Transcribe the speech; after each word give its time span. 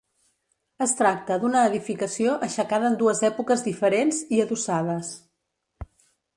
Es 0.85 0.95
tracta 1.01 1.37
d'una 1.43 1.65
edificació 1.73 2.33
aixecada 2.49 2.89
en 2.93 2.97
dues 3.03 3.23
èpoques 3.31 3.63
diferents 3.69 4.25
i 4.39 4.43
adossades. 4.49 5.15